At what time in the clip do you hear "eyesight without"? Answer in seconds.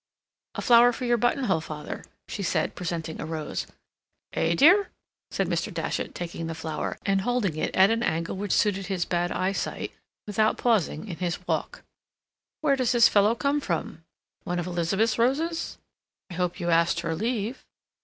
9.31-10.57